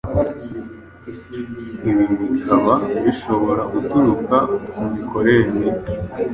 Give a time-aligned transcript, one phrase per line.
[1.89, 4.37] ibi bikaba bishobora guturuka
[4.71, 5.83] ku mikorere mibi